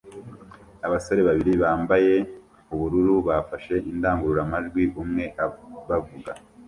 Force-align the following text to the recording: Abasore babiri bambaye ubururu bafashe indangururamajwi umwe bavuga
Abasore 0.85 1.21
babiri 1.27 1.53
bambaye 1.63 2.15
ubururu 2.73 3.15
bafashe 3.27 3.75
indangururamajwi 3.91 4.83
umwe 5.01 5.25
bavuga 5.89 6.31